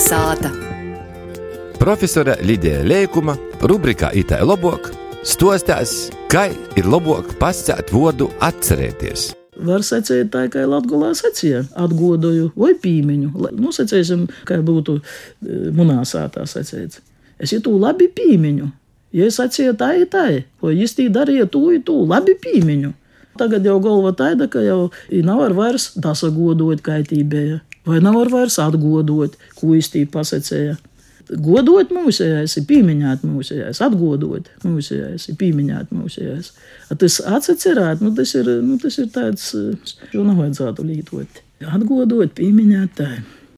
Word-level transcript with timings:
Kalnasāta. 0.00 0.48
Profesora 1.76 2.32
Lidija 2.40 2.78
Lēkuma 2.88 3.34
rubrikā 3.68 4.08
Itālijā 4.16 4.46
labāk 4.48 4.86
stostās, 5.28 6.08
kā 6.32 6.46
ir 6.80 6.88
labāk 6.88 7.34
pasakāt 7.36 7.92
vārdu 7.92 8.30
atcerēties. 8.40 9.26
Var 9.60 9.84
secēt 9.84 10.30
tā, 10.32 10.46
kā 10.48 10.64
Latvijā 10.64 11.12
secīja, 11.20 11.60
atgodoju 11.76 12.48
vai 12.56 12.72
pīmiņu. 12.80 13.34
Nu, 13.60 13.74
secēsim, 13.76 14.24
kā 14.48 14.62
būtu 14.64 14.96
monēsātā 15.76 16.46
secēts. 16.48 17.02
Es 17.36 17.52
jūtu 17.52 17.76
labi 17.76 18.08
pīmiņu. 18.08 18.72
Ja 19.12 19.28
es 19.28 19.36
secīju 19.36 19.76
tā, 19.76 19.92
tā, 20.08 20.26
vai 20.64 20.76
es 20.80 20.96
tī 20.96 21.10
darīju 21.12 21.50
to, 21.52 21.66
to 21.84 22.00
labi 22.08 22.38
pīmiņu. 22.40 22.94
Tagad 23.36 23.68
jau 23.68 23.76
galva 23.84 24.16
tāda, 24.16 24.48
ka 24.48 24.64
jau 24.64 24.86
nav 25.12 25.44
vairs 25.56 25.92
dasagodot 26.00 26.80
kaitībēja, 26.88 27.60
vai 27.90 28.00
nav 28.04 28.20
vairs 28.32 28.58
atgodot, 28.62 29.36
ko 29.58 29.74
īstī 29.78 30.06
pasecēja. 30.10 30.78
Godot 31.30 31.92
mūsējais, 31.94 32.56
ir 32.58 32.64
pieminēt 32.66 33.22
mūsējais, 33.22 33.78
atgodot 33.86 34.48
mūsējais, 34.66 35.28
ir 35.30 35.36
pieminēt 35.38 35.92
mūsējais. 35.94 36.48
Tas 36.98 37.20
atcerēt, 37.22 38.02
nu 38.02 38.10
tas 38.16 38.34
ir, 38.34 38.50
nu 38.66 38.80
tas 38.82 38.98
ir 38.98 39.12
tāds, 39.14 39.52
šo 40.10 40.24
nav 40.26 40.40
vajadzētu 40.42 40.86
lītot. 40.88 41.42
Atgodot, 41.70 42.34
pieminēt 42.34 42.96
tā. 42.98 43.12